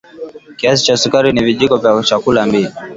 kiasi 0.57 0.83
cha 0.85 0.97
sukari 0.97 1.31
ni 1.33 1.43
vijiko 1.43 1.77
vya 1.77 2.03
chakula 2.03 2.45
mbili 2.45 2.71